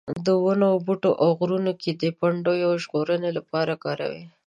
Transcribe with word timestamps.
د 0.25 0.27
ونو 0.43 0.69
بوټو 0.85 1.11
او 1.23 1.29
غرونو 1.39 1.71
کې 1.81 1.91
د 2.01 2.03
پنډیو 2.19 2.69
د 2.77 2.79
ژغورنې 2.83 3.29
لپاره 3.37 3.73
کاروي. 3.83 4.23